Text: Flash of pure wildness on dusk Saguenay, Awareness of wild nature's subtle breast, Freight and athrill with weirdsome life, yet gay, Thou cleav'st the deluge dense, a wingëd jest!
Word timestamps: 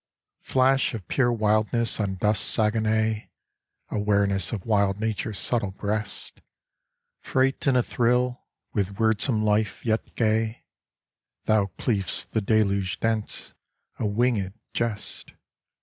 Flash 0.41 0.95
of 0.95 1.07
pure 1.07 1.31
wildness 1.31 1.99
on 1.99 2.15
dusk 2.15 2.41
Saguenay, 2.41 3.29
Awareness 3.91 4.51
of 4.51 4.65
wild 4.65 4.99
nature's 4.99 5.37
subtle 5.37 5.69
breast, 5.69 6.41
Freight 7.19 7.67
and 7.67 7.77
athrill 7.77 8.41
with 8.73 8.95
weirdsome 8.95 9.43
life, 9.43 9.85
yet 9.85 10.15
gay, 10.15 10.65
Thou 11.43 11.67
cleav'st 11.77 12.31
the 12.31 12.41
deluge 12.41 12.99
dense, 12.99 13.53
a 13.99 14.03
wingëd 14.05 14.53
jest! 14.73 15.33